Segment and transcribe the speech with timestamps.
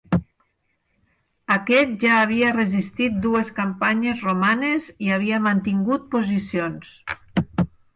[1.55, 7.03] Aquest ja havia resistit dues campanyes romanes i havia mantingut posicions.